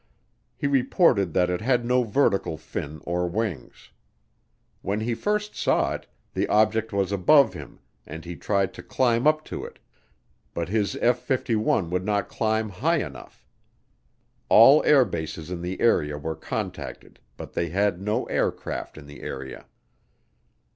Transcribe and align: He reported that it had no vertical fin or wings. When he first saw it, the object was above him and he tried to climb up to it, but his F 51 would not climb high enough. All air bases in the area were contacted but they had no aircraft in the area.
He 0.55 0.65
reported 0.65 1.31
that 1.35 1.51
it 1.51 1.61
had 1.61 1.85
no 1.85 2.01
vertical 2.03 2.57
fin 2.57 3.01
or 3.03 3.27
wings. 3.29 3.91
When 4.81 5.01
he 5.01 5.13
first 5.13 5.55
saw 5.55 5.93
it, 5.93 6.07
the 6.33 6.47
object 6.47 6.91
was 6.91 7.11
above 7.11 7.53
him 7.53 7.79
and 8.07 8.25
he 8.25 8.35
tried 8.35 8.73
to 8.73 8.81
climb 8.81 9.27
up 9.27 9.45
to 9.45 9.63
it, 9.63 9.77
but 10.55 10.69
his 10.69 10.95
F 11.01 11.19
51 11.19 11.91
would 11.91 12.03
not 12.03 12.29
climb 12.29 12.69
high 12.69 13.05
enough. 13.05 13.45
All 14.49 14.83
air 14.85 15.05
bases 15.05 15.51
in 15.51 15.61
the 15.61 15.79
area 15.79 16.17
were 16.17 16.35
contacted 16.35 17.19
but 17.37 17.53
they 17.53 17.69
had 17.69 18.01
no 18.01 18.25
aircraft 18.25 18.97
in 18.97 19.05
the 19.05 19.21
area. 19.21 19.67